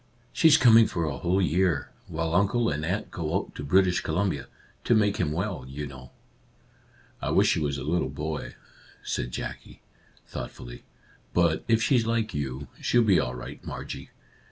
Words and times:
She's 0.33 0.57
coming 0.57 0.87
for 0.87 1.03
a 1.05 1.19
whole 1.19 1.39
year, 1.43 1.91
while 2.07 2.33
uncle 2.33 2.69
and 2.69 2.83
aunt 2.83 3.11
go 3.11 3.35
out 3.35 3.53
to 3.53 3.63
British 3.63 4.01
Columbia,— 4.01 4.47
to 4.85 4.95
make 4.95 5.17
him 5.17 5.31
well, 5.31 5.63
you 5.67 5.85
know."" 5.85 6.09
I 7.21 7.29
wish 7.29 7.49
she 7.49 7.59
was 7.59 7.77
a 7.77 7.83
little 7.83 8.09
boy," 8.09 8.55
said 9.03 9.29
Jackie, 9.31 9.83
thoughtfully." 10.25 10.85
But 11.35 11.63
if 11.67 11.83
she's 11.83 12.07
like 12.07 12.33
you, 12.33 12.67
she'll 12.81 13.03
be 13.03 13.19
all 13.19 13.35
right, 13.35 13.63
Margie. 13.63 14.09